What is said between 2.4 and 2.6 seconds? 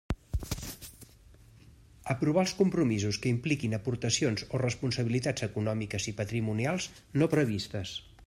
els